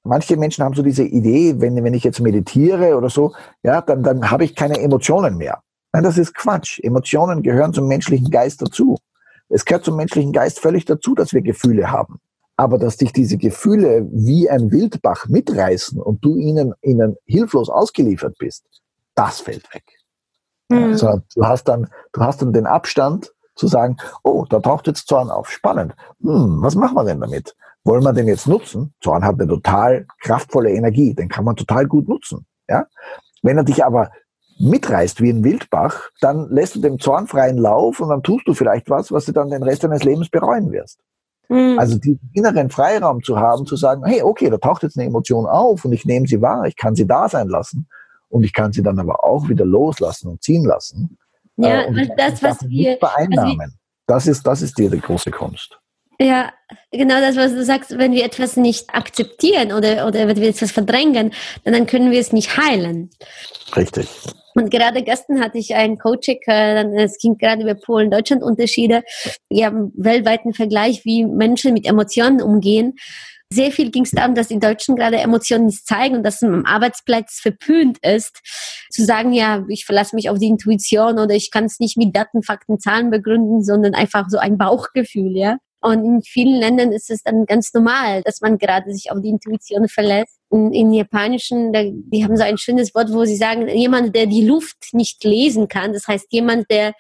[0.04, 4.02] Manche Menschen haben so diese Idee, wenn, wenn ich jetzt meditiere oder so, ja, dann,
[4.04, 5.62] dann habe ich keine Emotionen mehr.
[5.94, 6.80] Nein, das ist Quatsch.
[6.82, 8.98] Emotionen gehören zum menschlichen Geist dazu.
[9.50, 12.20] Es gehört zum menschlichen Geist völlig dazu, dass wir Gefühle haben.
[12.62, 18.36] Aber dass dich diese Gefühle wie ein Wildbach mitreißen und du ihnen, ihnen hilflos ausgeliefert
[18.38, 18.68] bist,
[19.16, 19.84] das fällt weg.
[20.70, 20.84] Mhm.
[20.84, 25.08] Also du hast dann, du hast dann den Abstand zu sagen, oh, da taucht jetzt
[25.08, 25.50] Zorn auf.
[25.50, 25.96] Spannend.
[26.22, 27.56] Hm, was machen wir denn damit?
[27.84, 28.94] Wollen wir den jetzt nutzen?
[29.02, 32.46] Zorn hat eine total kraftvolle Energie, den kann man total gut nutzen.
[32.70, 32.86] Ja?
[33.42, 34.12] Wenn er dich aber
[34.60, 38.54] mitreißt wie ein Wildbach, dann lässt du dem Zorn freien Lauf und dann tust du
[38.54, 41.00] vielleicht was, was du dann den Rest deines Lebens bereuen wirst.
[41.52, 41.78] Mhm.
[41.78, 45.46] Also diesen inneren Freiraum zu haben, zu sagen, hey, okay, da taucht jetzt eine Emotion
[45.46, 47.88] auf und ich nehme sie wahr, ich kann sie da sein lassen.
[48.30, 51.18] und ich kann sie dann aber auch wieder loslassen und ziehen lassen.
[51.58, 53.78] Ja, äh, das, was wir vereinnahmen.
[54.08, 55.78] das ist, das ist die, die große Kunst.
[56.22, 56.54] Ja,
[56.92, 60.72] genau das, was du sagst, wenn wir etwas nicht akzeptieren oder, oder wenn wir etwas
[60.72, 63.10] verdrängen, dann, können wir es nicht heilen.
[63.76, 64.08] Richtig.
[64.54, 69.02] Und gerade gestern hatte ich ein Coaching, äh, es ging gerade über Polen-Deutschland-Unterschiede,
[69.50, 72.94] ja, im weltweiten Vergleich, wie Menschen mit Emotionen umgehen.
[73.52, 76.66] Sehr viel ging es darum, dass die Deutschen gerade Emotionen nicht zeigen und dass am
[76.66, 78.42] Arbeitsplatz verpönt ist,
[78.92, 82.16] zu sagen, ja, ich verlasse mich auf die Intuition oder ich kann es nicht mit
[82.16, 85.58] Daten, Fakten, Zahlen begründen, sondern einfach so ein Bauchgefühl, ja.
[85.82, 89.30] Und in vielen Ländern ist es dann ganz normal, dass man gerade sich auf die
[89.30, 90.40] Intuition verlässt.
[90.52, 94.28] In, in Japanischen, da, die haben so ein schönes Wort, wo sie sagen, jemand, der
[94.28, 96.94] die Luft nicht lesen kann, das heißt jemand, der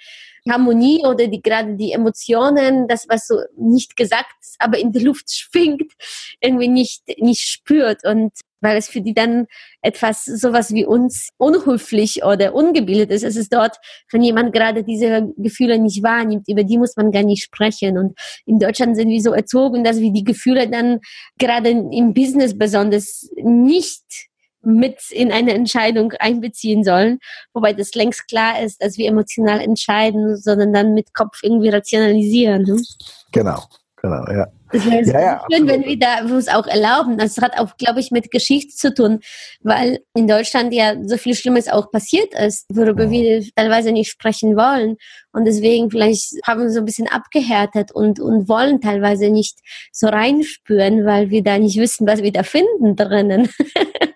[0.49, 5.31] Harmonie oder die gerade die Emotionen, das was so nicht gesagt, aber in der Luft
[5.33, 5.93] schwingt,
[6.39, 9.47] irgendwie nicht nicht spürt und weil es für die dann
[9.81, 13.23] etwas sowas wie uns unhöflich oder ungebildet ist.
[13.23, 13.77] Es ist dort,
[14.11, 17.97] wenn jemand gerade diese Gefühle nicht wahrnimmt, über die muss man gar nicht sprechen.
[17.97, 20.99] Und in Deutschland sind wir so erzogen, dass wir die Gefühle dann
[21.39, 24.29] gerade im Business besonders nicht
[24.63, 27.19] mit in eine Entscheidung einbeziehen sollen,
[27.53, 32.65] wobei das längst klar ist, dass wir emotional entscheiden, sondern dann mit Kopf irgendwie rationalisieren.
[32.67, 32.85] Hm?
[33.31, 33.63] Genau,
[34.01, 34.47] genau, ja.
[34.71, 37.17] Das wäre ja, ja, schön, wenn wir da uns auch erlauben.
[37.17, 39.19] Das hat auch, glaube ich, mit Geschichte zu tun,
[39.61, 43.11] weil in Deutschland ja so viel Schlimmes auch passiert ist, worüber ja.
[43.11, 44.95] wir teilweise nicht sprechen wollen.
[45.33, 49.59] Und deswegen vielleicht haben wir so ein bisschen abgehärtet und, und wollen teilweise nicht
[49.91, 53.49] so reinspüren, weil wir da nicht wissen, was wir da finden drinnen.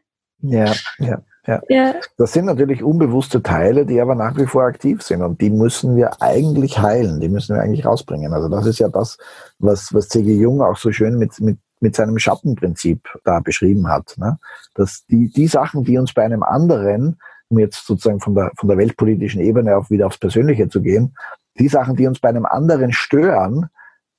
[0.49, 1.21] Ja, ja.
[1.47, 1.61] Ja.
[1.69, 1.95] ja.
[2.17, 5.95] Das sind natürlich unbewusste Teile, die aber nach wie vor aktiv sind und die müssen
[5.95, 8.33] wir eigentlich heilen, die müssen wir eigentlich rausbringen.
[8.33, 9.17] Also das ist ja das,
[9.59, 10.33] was, was C.G.
[10.33, 14.15] Jung auch so schön mit, mit, mit seinem Schattenprinzip da beschrieben hat.
[14.17, 14.39] Ne?
[14.73, 18.67] Dass die, die Sachen, die uns bei einem anderen, um jetzt sozusagen von der, von
[18.67, 21.15] der weltpolitischen Ebene auch wieder aufs Persönliche zu gehen,
[21.59, 23.69] die Sachen, die uns bei einem anderen stören,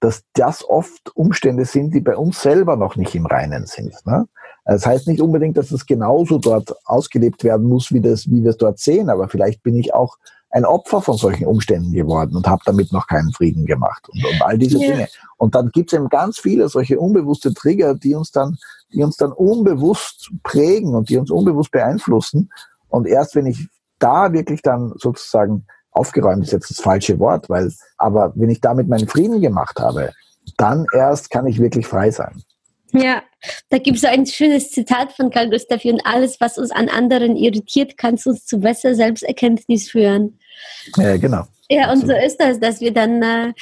[0.00, 3.94] dass das oft Umstände sind, die bei uns selber noch nicht im Reinen sind.
[4.06, 4.28] Ne?
[4.66, 8.50] Das heißt nicht unbedingt, dass es genauso dort ausgelebt werden muss, wie, das, wie wir
[8.50, 10.16] es dort sehen, aber vielleicht bin ich auch
[10.50, 14.42] ein Opfer von solchen Umständen geworden und habe damit noch keinen Frieden gemacht und, und
[14.42, 14.90] all diese ja.
[14.90, 15.08] Dinge.
[15.36, 18.56] Und dann gibt es eben ganz viele solche unbewusste Trigger, die uns dann,
[18.92, 22.50] die uns dann unbewusst prägen und die uns unbewusst beeinflussen.
[22.88, 27.72] Und erst wenn ich da wirklich dann sozusagen aufgeräumt ist jetzt das falsche Wort, weil,
[27.96, 30.12] aber wenn ich damit meinen Frieden gemacht habe,
[30.56, 32.42] dann erst kann ich wirklich frei sein.
[32.98, 33.22] Ja,
[33.68, 36.88] da gibt es so ein schönes Zitat von Karl Gustav Jung, alles, was uns an
[36.88, 40.38] anderen irritiert, kann uns zu besser Selbsterkenntnis führen.
[40.96, 41.44] Ja, genau.
[41.68, 43.52] Ja, und so ist das, dass wir dann äh,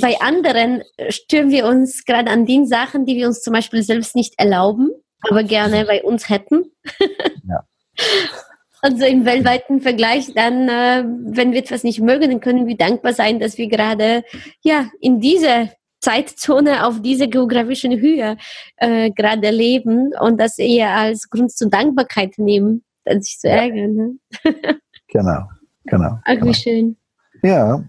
[0.00, 4.16] bei anderen stören wir uns gerade an den Sachen, die wir uns zum Beispiel selbst
[4.16, 4.90] nicht erlauben,
[5.28, 6.72] aber gerne bei uns hätten.
[7.48, 7.64] Ja.
[8.84, 12.76] Und so im weltweiten Vergleich dann, äh, wenn wir etwas nicht mögen, dann können wir
[12.76, 14.24] dankbar sein, dass wir gerade
[14.62, 15.70] ja in dieser
[16.02, 18.36] Zeitzone auf dieser geografischen Höhe
[18.76, 23.92] äh, gerade leben und das eher als Grund zur Dankbarkeit nehmen, als sich zu ärgern.
[23.94, 24.14] Ne?
[25.08, 25.48] genau,
[25.84, 26.18] genau.
[26.24, 26.46] Ach, genau.
[26.46, 26.96] wie schön.
[27.42, 27.84] Ja,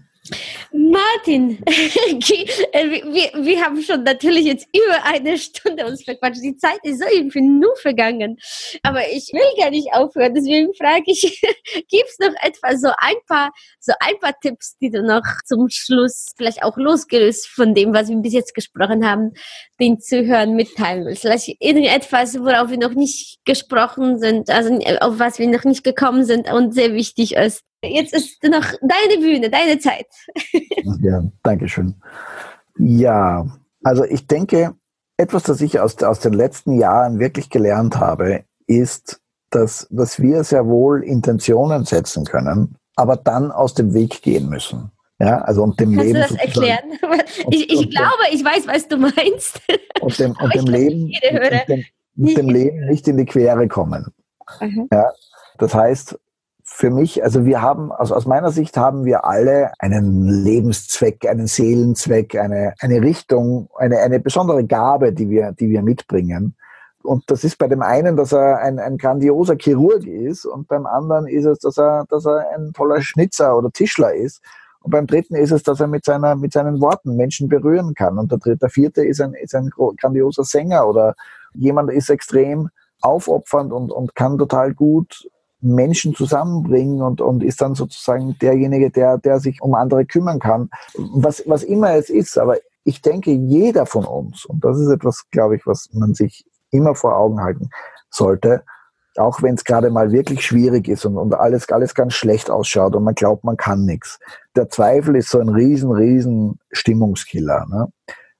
[0.72, 6.42] Martin, äh, wir, wir haben schon natürlich jetzt über eine Stunde uns verquatscht.
[6.42, 8.38] Die Zeit ist so irgendwie nur vergangen.
[8.82, 10.32] Aber ich will gar nicht aufhören.
[10.34, 11.42] Deswegen frage ich,
[11.90, 15.68] gibt es noch etwa so ein paar, so ein paar Tipps, die du noch zum
[15.68, 19.32] Schluss vielleicht auch losgelöst von dem, was wir bis jetzt gesprochen haben,
[19.78, 21.22] den Zuhörern mitteilen willst?
[21.22, 26.24] Vielleicht irgendetwas, worauf wir noch nicht gesprochen sind, also auf was wir noch nicht gekommen
[26.24, 27.62] sind und sehr wichtig ist.
[27.86, 30.06] Jetzt ist noch deine Bühne, deine Zeit.
[31.00, 31.94] ja, danke schön.
[32.78, 33.46] Ja,
[33.82, 34.74] also ich denke,
[35.16, 39.20] etwas, das ich aus, aus den letzten Jahren wirklich gelernt habe, ist,
[39.50, 44.90] dass, dass wir sehr wohl Intentionen setzen können, aber dann aus dem Weg gehen müssen.
[45.20, 46.14] Ja, also und dem Kannst Leben.
[46.14, 46.98] du das erklären?
[47.50, 49.60] ich, ich und glaube, ich weiß, was du meinst.
[50.00, 54.12] Und dem, und dem Leben, und dem, dem Leben nicht in die Quere kommen.
[54.60, 54.88] Mhm.
[54.92, 55.10] Ja,
[55.58, 56.18] das heißt,
[56.66, 61.46] für mich, also wir haben, also aus meiner Sicht haben wir alle einen Lebenszweck, einen
[61.46, 66.56] Seelenzweck, eine, eine Richtung, eine, eine besondere Gabe, die wir, die wir mitbringen.
[67.02, 70.86] Und das ist bei dem einen, dass er ein, ein grandioser Chirurg ist und beim
[70.86, 74.40] anderen ist es, dass er, dass er ein toller Schnitzer oder Tischler ist.
[74.80, 78.18] Und beim dritten ist es, dass er mit, seiner, mit seinen Worten Menschen berühren kann.
[78.18, 81.14] Und der, dritte, der vierte ist ein, ist ein grandioser Sänger oder
[81.52, 82.70] jemand ist extrem
[83.02, 85.28] aufopfernd und, und kann total gut
[85.64, 90.70] Menschen zusammenbringen und, und ist dann sozusagen derjenige, der, der sich um andere kümmern kann.
[90.96, 95.24] Was, was immer es ist, aber ich denke, jeder von uns, und das ist etwas,
[95.30, 97.70] glaube ich, was man sich immer vor Augen halten
[98.10, 98.64] sollte,
[99.16, 102.94] auch wenn es gerade mal wirklich schwierig ist und, und alles, alles ganz schlecht ausschaut
[102.96, 104.18] und man glaubt, man kann nichts.
[104.56, 107.66] Der Zweifel ist so ein riesen, riesen Stimmungskiller.
[107.70, 107.88] Ne?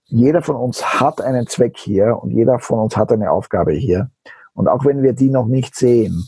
[0.06, 4.10] Jeder von uns hat einen Zweck hier und jeder von uns hat eine Aufgabe hier.
[4.52, 6.24] Und auch wenn wir die noch nicht sehen,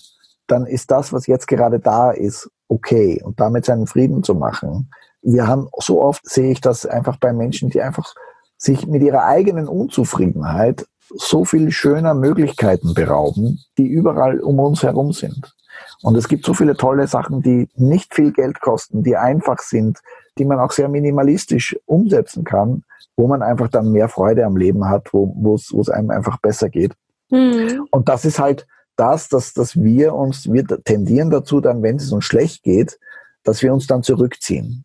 [0.46, 3.20] dann ist das, was jetzt gerade da ist, okay.
[3.22, 4.90] Und damit seinen Frieden zu machen.
[5.22, 8.14] Wir haben so oft sehe ich das einfach bei Menschen, die einfach
[8.56, 15.12] sich mit ihrer eigenen Unzufriedenheit so viel schöner Möglichkeiten berauben, die überall um uns herum
[15.12, 15.54] sind.
[16.02, 19.98] Und es gibt so viele tolle Sachen, die nicht viel Geld kosten, die einfach sind,
[20.38, 22.84] die man auch sehr minimalistisch umsetzen kann,
[23.16, 26.92] wo man einfach dann mehr Freude am Leben hat, wo es einem einfach besser geht.
[27.30, 27.86] Mhm.
[27.90, 32.12] Und das ist halt das, dass, dass wir uns, wir tendieren dazu dann, wenn es
[32.12, 32.98] uns schlecht geht,
[33.44, 34.84] dass wir uns dann zurückziehen.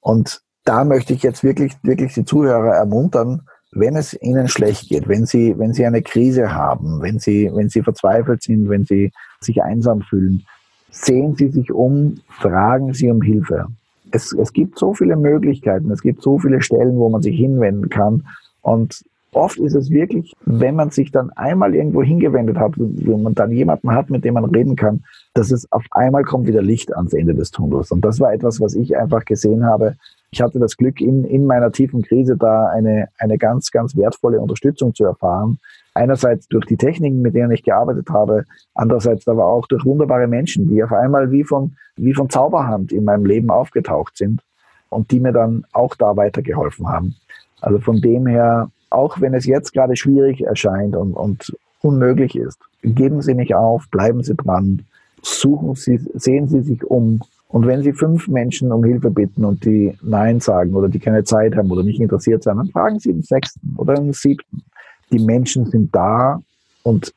[0.00, 5.08] Und da möchte ich jetzt wirklich, wirklich die Zuhörer ermuntern, wenn es ihnen schlecht geht,
[5.08, 9.12] wenn sie, wenn sie eine Krise haben, wenn sie, wenn sie verzweifelt sind, wenn sie
[9.40, 10.44] sich einsam fühlen,
[10.90, 13.66] sehen sie sich um, fragen sie um Hilfe.
[14.10, 17.88] Es, es gibt so viele Möglichkeiten, es gibt so viele Stellen, wo man sich hinwenden
[17.88, 18.26] kann.
[18.60, 23.34] Und oft ist es wirklich, wenn man sich dann einmal irgendwo hingewendet hat, wo man
[23.34, 26.94] dann jemanden hat, mit dem man reden kann, dass es auf einmal kommt wieder Licht
[26.94, 27.90] ans Ende des Tunnels.
[27.90, 29.96] Und das war etwas, was ich einfach gesehen habe,
[30.34, 34.40] ich hatte das Glück, in, in meiner tiefen Krise da eine, eine ganz, ganz wertvolle
[34.40, 35.58] Unterstützung zu erfahren.
[35.92, 40.68] Einerseits durch die Techniken, mit denen ich gearbeitet habe, andererseits aber auch durch wunderbare Menschen,
[40.68, 44.40] die auf einmal wie von, wie von Zauberhand in meinem Leben aufgetaucht sind
[44.88, 47.14] und die mir dann auch da weitergeholfen haben.
[47.60, 52.58] Also von dem her, auch wenn es jetzt gerade schwierig erscheint und, und unmöglich ist,
[52.82, 54.82] geben Sie nicht auf, bleiben Sie dran,
[55.22, 57.20] suchen Sie, sehen Sie sich um,
[57.52, 61.22] und wenn Sie fünf Menschen um Hilfe bitten und die Nein sagen oder die keine
[61.22, 64.62] Zeit haben oder nicht interessiert sind, dann fragen Sie den sechsten oder den siebten.
[65.10, 66.40] Die Menschen sind da
[66.82, 67.12] und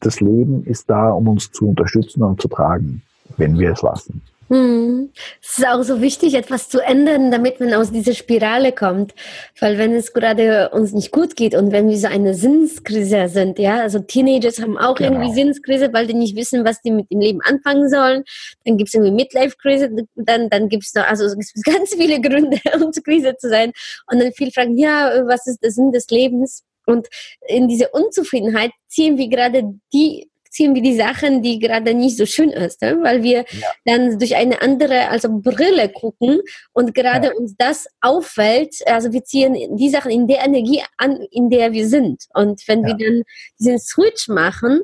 [0.00, 3.02] das Leben ist da, um uns zu unterstützen und zu tragen,
[3.36, 4.22] wenn wir es lassen.
[4.48, 5.10] Hm.
[5.42, 9.14] Es ist auch so wichtig, etwas zu ändern, damit man aus dieser Spirale kommt.
[9.58, 13.58] Weil wenn es gerade uns nicht gut geht und wenn wir so eine Sinnskrise sind,
[13.58, 15.12] ja, also Teenagers haben auch genau.
[15.12, 18.24] irgendwie Sinnskrise, weil die nicht wissen, was die mit dem Leben anfangen sollen.
[18.64, 22.20] Dann gibt es irgendwie Midlife-Krise, dann, dann gibt es noch, also es gibt ganz viele
[22.20, 23.72] Gründe, um zur Krise zu sein.
[24.10, 26.64] Und dann viele fragen, ja, was ist der Sinn des Lebens?
[26.86, 27.08] Und
[27.46, 32.26] in diese Unzufriedenheit ziehen wir gerade die ziehen wir die Sachen, die gerade nicht so
[32.26, 32.98] schön ist, ne?
[33.02, 33.68] weil wir ja.
[33.84, 36.40] dann durch eine andere, also Brille gucken
[36.72, 37.34] und gerade ja.
[37.34, 41.88] uns das auffällt, also wir ziehen die Sachen in der Energie an, in der wir
[41.88, 42.24] sind.
[42.34, 42.88] Und wenn ja.
[42.88, 43.22] wir dann
[43.58, 44.82] diesen Switch machen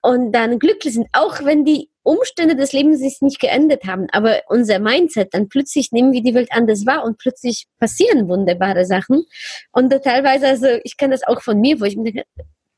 [0.00, 4.40] und dann glücklich sind, auch wenn die Umstände des Lebens sich nicht geändert haben, aber
[4.48, 9.24] unser Mindset, dann plötzlich nehmen wir die Welt anders wahr und plötzlich passieren wunderbare Sachen.
[9.72, 12.24] Und teilweise, also ich kenne das auch von mir, wo ich mir denke,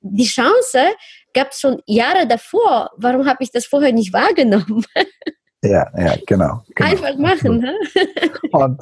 [0.03, 0.79] die Chance
[1.33, 2.91] gab es schon Jahre davor.
[2.97, 4.85] Warum habe ich das vorher nicht wahrgenommen?
[5.65, 6.65] Ja, ja, genau.
[6.75, 6.91] genau.
[6.91, 7.61] Einfach machen.
[7.61, 7.73] Ne?
[8.51, 8.81] Und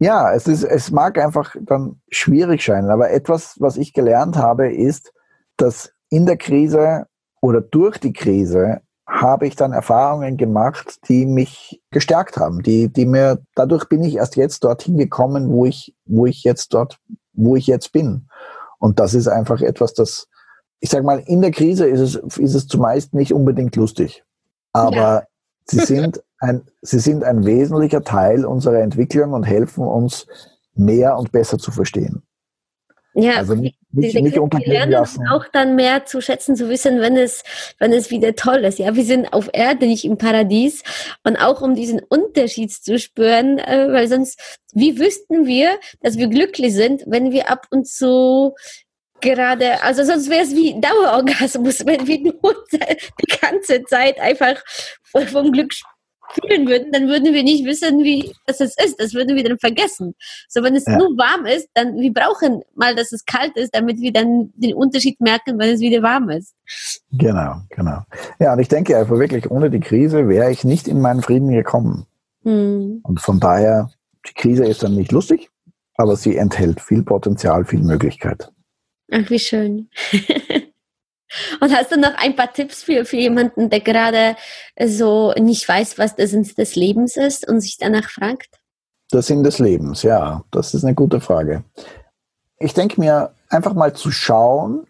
[0.00, 4.70] ja, es, ist, es mag einfach dann schwierig scheinen, aber etwas, was ich gelernt habe,
[4.70, 5.14] ist,
[5.56, 7.06] dass in der Krise
[7.40, 13.06] oder durch die Krise habe ich dann Erfahrungen gemacht, die mich gestärkt haben, die, die
[13.06, 16.98] mir, dadurch bin ich erst jetzt dorthin gekommen, wo ich, wo ich jetzt dort,
[17.32, 18.28] wo ich jetzt bin.
[18.78, 20.28] Und das ist einfach etwas, das,
[20.80, 24.24] ich sag mal, in der Krise ist es, ist es zumeist nicht unbedingt lustig.
[24.72, 25.22] Aber ja.
[25.66, 30.26] sie sind ein, sie sind ein wesentlicher Teil unserer Entwicklung und helfen uns
[30.74, 32.22] mehr und besser zu verstehen.
[33.14, 35.26] Ja, also nicht, nicht, diese nicht lernen lassen.
[35.28, 37.42] auch dann mehr zu schätzen, zu wissen, wenn es,
[37.78, 38.78] wenn es wieder toll ist.
[38.78, 40.84] Ja, wir sind auf Erde, nicht im Paradies.
[41.24, 45.70] Und auch um diesen Unterschied zu spüren, äh, weil sonst, wie wüssten wir,
[46.02, 48.54] dass wir glücklich sind, wenn wir ab und zu
[49.20, 54.62] gerade, also sonst wäre es wie Dauerorgasmus, wenn wir nur die ganze Zeit einfach
[55.04, 55.72] vom Glück
[56.32, 58.78] fühlen würden, dann würden wir nicht wissen, wie das ist.
[58.98, 60.14] Das würden wir dann vergessen.
[60.48, 60.96] So, wenn es ja.
[60.96, 64.74] nur warm ist, dann wir brauchen mal, dass es kalt ist, damit wir dann den
[64.74, 66.54] Unterschied merken, wenn es wieder warm ist.
[67.12, 68.02] Genau, genau.
[68.38, 71.50] Ja, und ich denke einfach wirklich, ohne die Krise wäre ich nicht in meinen Frieden
[71.50, 72.06] gekommen.
[72.42, 73.00] Hm.
[73.02, 73.90] Und von daher,
[74.28, 75.50] die Krise ist dann nicht lustig,
[75.96, 78.50] aber sie enthält viel Potenzial, viel Möglichkeit.
[79.10, 79.88] Ach, wie schön.
[81.60, 84.36] Und hast du noch ein paar Tipps für, für jemanden, der gerade
[84.84, 88.58] so nicht weiß, was der Sinn des Lebens ist und sich danach fragt?
[89.12, 91.62] Der Sinn des Lebens, ja, das ist eine gute Frage.
[92.58, 94.86] Ich denke mir, einfach mal zu schauen,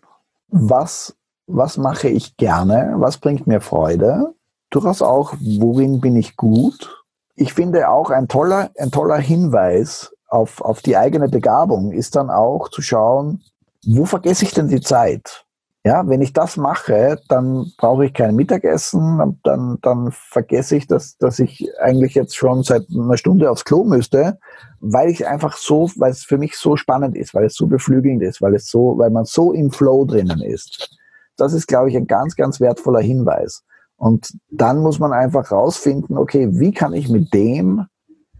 [0.48, 1.14] was,
[1.46, 4.35] was mache ich gerne, was bringt mir Freude,
[4.70, 7.04] durchaus auch, worin bin ich gut.
[7.35, 12.30] Ich finde auch ein toller, ein toller Hinweis auf, auf die eigene Begabung ist dann
[12.30, 13.42] auch zu schauen,
[13.85, 15.45] wo vergesse ich denn die Zeit?
[15.83, 21.16] Ja, wenn ich das mache, dann brauche ich kein Mittagessen, dann, dann vergesse ich, dass,
[21.16, 24.38] dass ich eigentlich jetzt schon seit einer Stunde aufs Klo müsste,
[24.81, 28.23] weil ich einfach so, weil es für mich so spannend ist, weil es so beflügelnd
[28.23, 30.99] ist, weil es so, weil man so im Flow drinnen ist.
[31.38, 33.64] Das ist, glaube ich, ein ganz, ganz wertvoller Hinweis.
[33.97, 37.87] Und dann muss man einfach rausfinden, okay, wie kann ich mit dem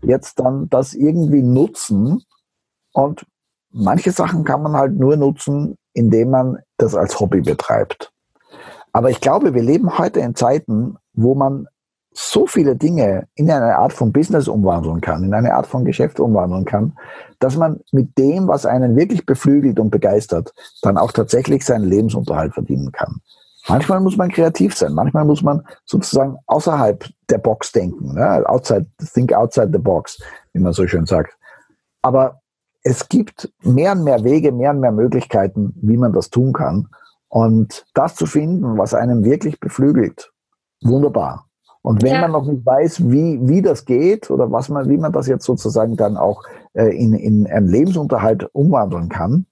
[0.03, 2.22] jetzt dann das irgendwie nutzen?
[2.92, 3.26] Und
[3.72, 8.12] manche Sachen kann man halt nur nutzen, indem man das als Hobby betreibt.
[8.92, 11.66] Aber ich glaube, wir leben heute in Zeiten, wo man
[12.12, 16.18] so viele Dinge in eine Art von Business umwandeln kann, in eine Art von Geschäft
[16.18, 16.94] umwandeln kann,
[17.38, 20.52] dass man mit dem, was einen wirklich beflügelt und begeistert,
[20.83, 23.20] dann auch tatsächlich seinen Lebensunterhalt verdienen kann.
[23.68, 28.42] Manchmal muss man kreativ sein, manchmal muss man sozusagen außerhalb der Box denken, ne?
[28.46, 30.20] outside, think outside the box,
[30.52, 31.37] wie man so schön sagt.
[32.02, 32.39] Aber
[32.82, 36.88] es gibt mehr und mehr Wege, mehr und mehr Möglichkeiten, wie man das tun kann.
[37.28, 40.32] Und das zu finden, was einem wirklich beflügelt,
[40.82, 41.46] wunderbar.
[41.82, 42.20] Und wenn ja.
[42.22, 45.44] man noch nicht weiß, wie, wie das geht oder was man, wie man das jetzt
[45.44, 46.42] sozusagen dann auch
[46.74, 49.46] äh, in, in einen Lebensunterhalt umwandeln kann,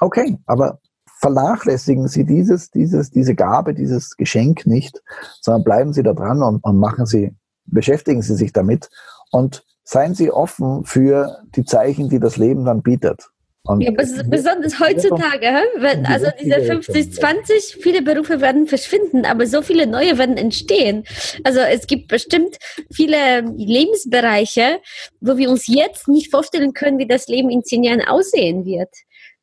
[0.00, 0.78] okay, aber
[1.18, 5.02] vernachlässigen Sie dieses, dieses, diese Gabe, dieses Geschenk nicht,
[5.40, 8.90] sondern bleiben Sie da dran und, und machen Sie, beschäftigen Sie sich damit
[9.30, 13.28] und seien Sie offen für die Zeichen, die das Leben dann bietet.
[13.64, 19.86] Und ja, besonders heutzutage, wenn, also diese 50-20, viele Berufe werden verschwinden, aber so viele
[19.86, 21.04] neue werden entstehen.
[21.44, 22.58] Also es gibt bestimmt
[22.92, 24.80] viele Lebensbereiche,
[25.20, 28.90] wo wir uns jetzt nicht vorstellen können, wie das Leben in zehn Jahren aussehen wird,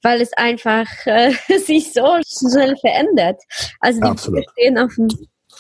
[0.02, 3.42] weil es einfach äh, sich so schnell verändert.
[3.80, 4.46] Also die Absolut.
[4.52, 5.08] stehen dem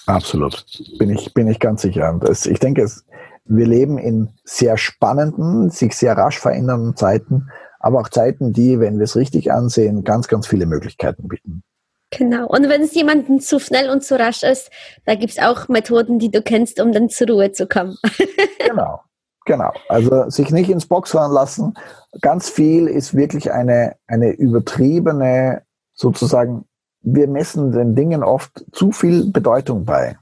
[0.05, 0.65] Absolut,
[0.97, 2.19] bin ich, bin ich ganz sicher.
[2.21, 3.05] Das, ich denke, es,
[3.49, 8.97] wir leben in sehr spannenden, sich sehr rasch verändernden Zeiten aber auch Zeiten, die, wenn
[8.97, 11.63] wir es richtig ansehen, ganz, ganz viele Möglichkeiten bieten.
[12.11, 12.47] Genau.
[12.47, 14.69] Und wenn es jemandem zu schnell und zu rasch ist,
[15.05, 17.97] da gibt es auch Methoden, die du kennst, um dann zur Ruhe zu kommen.
[18.59, 19.01] genau.
[19.45, 19.71] Genau.
[19.87, 21.73] Also sich nicht ins Box fahren lassen.
[22.21, 26.65] Ganz viel ist wirklich eine, eine übertriebene, sozusagen,
[27.01, 30.17] wir messen den Dingen oft zu viel Bedeutung bei.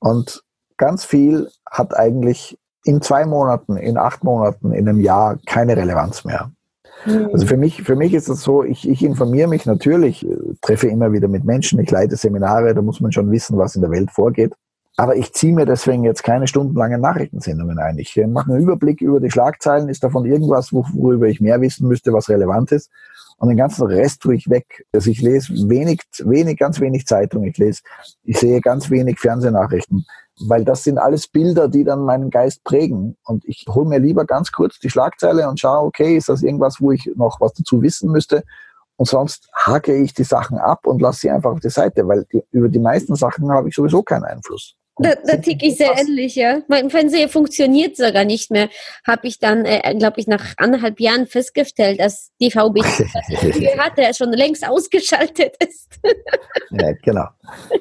[0.00, 0.42] Und
[0.82, 6.24] ganz viel hat eigentlich in zwei Monaten, in acht Monaten, in einem Jahr keine Relevanz
[6.24, 6.50] mehr.
[7.32, 10.88] Also für mich, für mich ist es so, ich, ich informiere mich natürlich, äh, treffe
[10.88, 13.92] immer wieder mit Menschen, ich leite Seminare, da muss man schon wissen, was in der
[13.92, 14.54] Welt vorgeht.
[14.96, 17.98] Aber ich ziehe mir deswegen jetzt keine stundenlangen Nachrichtensendungen ein.
[17.98, 21.86] Ich äh, mache einen Überblick über die Schlagzeilen, ist davon irgendwas, worüber ich mehr wissen
[21.86, 22.90] müsste, was relevant ist.
[23.38, 24.84] Und den ganzen Rest tue ich weg.
[24.92, 27.44] Also ich lese wenig, wenig, ganz wenig Zeitung.
[27.44, 27.82] Ich lese,
[28.24, 30.06] ich sehe ganz wenig Fernsehnachrichten
[30.40, 33.16] weil das sind alles Bilder, die dann meinen Geist prägen.
[33.24, 36.80] Und ich hole mir lieber ganz kurz die Schlagzeile und schaue, okay, ist das irgendwas,
[36.80, 38.42] wo ich noch was dazu wissen müsste?
[38.96, 42.24] Und sonst hake ich die Sachen ab und lasse sie einfach auf die Seite, weil
[42.32, 44.76] die, über die meisten Sachen habe ich sowieso keinen Einfluss.
[44.98, 46.60] Da, da ticke ich sehr ähnlich, ja.
[46.68, 48.68] Mein Fernseher funktioniert sogar nicht mehr.
[49.06, 52.82] Habe ich dann, äh, glaube ich, nach anderthalb Jahren festgestellt, dass die VB,
[53.78, 55.98] hatte, schon längst ausgeschaltet ist.
[56.70, 57.26] ja, genau.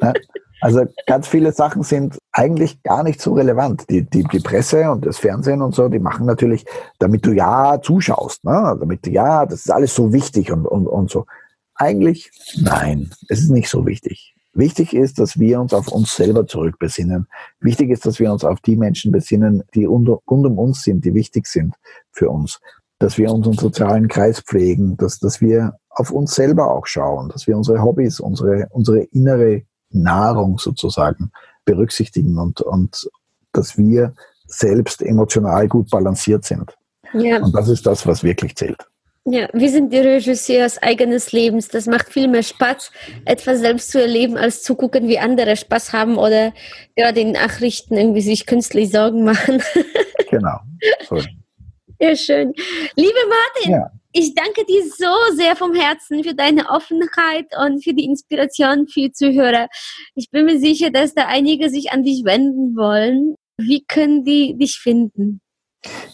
[0.01, 0.13] Ja.
[0.61, 3.89] Also ganz viele Sachen sind eigentlich gar nicht so relevant.
[3.89, 6.65] Die, die, die Presse und das Fernsehen und so, die machen natürlich,
[6.99, 8.77] damit du ja zuschaust, ne?
[8.79, 11.25] damit du ja, das ist alles so wichtig und, und, und so.
[11.73, 14.35] Eigentlich nein, es ist nicht so wichtig.
[14.53, 17.27] Wichtig ist, dass wir uns auf uns selber zurückbesinnen.
[17.59, 21.13] Wichtig ist, dass wir uns auf die Menschen besinnen, die rund um uns sind, die
[21.13, 21.75] wichtig sind
[22.11, 22.59] für uns.
[22.99, 27.47] Dass wir unseren sozialen Kreis pflegen, dass, dass wir auf uns selber auch schauen, dass
[27.47, 31.31] wir unsere Hobbys, unsere, unsere innere Nahrung sozusagen
[31.65, 33.09] berücksichtigen und, und
[33.53, 34.13] dass wir
[34.47, 36.75] selbst emotional gut balanciert sind.
[37.13, 37.41] Ja.
[37.41, 38.87] Und das ist das, was wirklich zählt.
[39.25, 41.67] Ja, wir sind die Regisseurs eigenes Lebens.
[41.67, 42.91] Das macht viel mehr Spaß,
[43.25, 46.53] etwas selbst zu erleben, als zu gucken, wie andere Spaß haben oder
[46.95, 49.61] gerade in Nachrichten irgendwie sich künstlich Sorgen machen.
[50.31, 50.57] genau.
[51.07, 51.19] So.
[51.99, 52.53] Ja, schön.
[52.95, 53.91] Liebe Martin, ja.
[54.13, 59.11] Ich danke dir so sehr vom Herzen für deine Offenheit und für die Inspiration für
[59.11, 59.67] Zuhörer.
[60.15, 63.35] Ich bin mir sicher, dass da einige sich an dich wenden wollen.
[63.57, 65.39] Wie können die dich finden?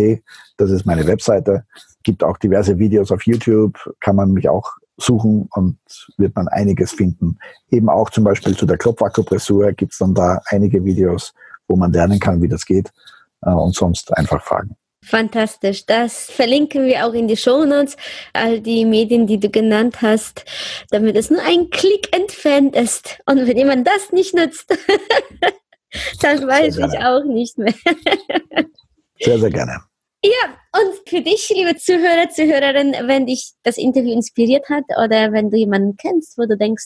[0.57, 1.65] Das ist meine Webseite.
[2.03, 5.79] Gibt auch diverse Videos auf YouTube, kann man mich auch suchen und
[6.17, 7.39] wird man einiges finden.
[7.71, 11.33] Eben auch zum Beispiel zu der Klopfakupressur gibt es dann da einige Videos,
[11.67, 12.93] wo man lernen kann, wie das geht.
[13.41, 14.75] Äh, und sonst einfach fragen.
[15.05, 15.85] Fantastisch.
[15.85, 17.95] Das verlinken wir auch in die Shownotes,
[18.33, 20.45] all die Medien, die du genannt hast,
[20.89, 23.19] damit es nur ein Klick entfernt ist.
[23.25, 24.69] Und wenn jemand das nicht nutzt,
[26.21, 27.73] dann weiß ich auch nicht mehr.
[29.19, 29.79] sehr, sehr gerne.
[30.23, 35.49] Ja, und für dich, liebe Zuhörer, Zuhörerin, wenn dich das Interview inspiriert hat oder wenn
[35.49, 36.85] du jemanden kennst, wo du denkst,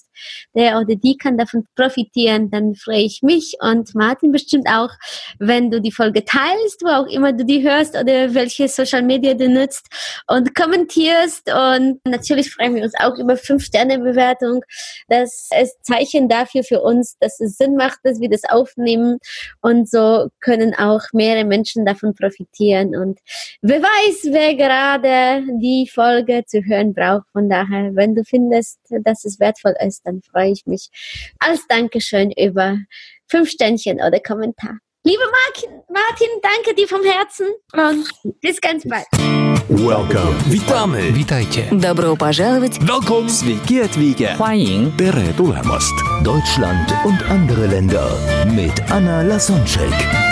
[0.55, 4.91] der oder die kann davon profitieren, dann freue ich mich und Martin bestimmt auch,
[5.39, 9.33] wenn du die Folge teilst, wo auch immer du die hörst oder welche Social Media
[9.33, 9.87] du nutzt
[10.27, 11.51] und kommentierst.
[11.51, 14.63] Und natürlich freuen wir uns auch über 5-Sterne-Bewertung.
[15.07, 19.17] Das ist Zeichen dafür für uns, dass es Sinn macht, dass wir das aufnehmen
[19.61, 22.95] und so können auch mehrere Menschen davon profitieren.
[22.95, 23.19] Und
[23.61, 27.26] wer weiß, wer gerade die Folge zu hören braucht.
[27.32, 30.88] Von daher, wenn du findest, dass es wertvoll ist, dann freue ich mich
[31.38, 32.78] als Dankeschön über
[33.28, 34.78] fünf Ständchen oder Kommentar.
[35.06, 35.22] Liebe
[35.88, 39.04] Martin, danke dir vom Herzen und bis ganz bald.
[39.68, 40.34] Welcome.
[40.46, 41.12] Witamy.
[41.14, 41.64] Witajcie.
[41.70, 42.78] Добро пожаловать.
[42.80, 43.28] Welcome.
[43.28, 44.36] Sveiki atvykę.
[44.36, 45.92] 欢迎 Tere tulemast.
[46.22, 48.08] Deutschland und andere Länder
[48.54, 50.27] mit Anna Lasonczek.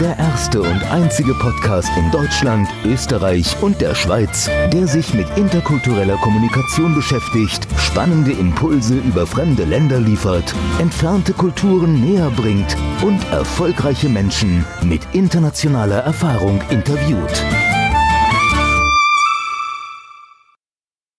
[0.00, 6.16] Der erste und einzige Podcast in Deutschland, Österreich und der Schweiz, der sich mit interkultureller
[6.18, 14.64] Kommunikation beschäftigt, spannende Impulse über fremde Länder liefert, entfernte Kulturen näher bringt und erfolgreiche Menschen
[14.84, 17.42] mit internationaler Erfahrung interviewt.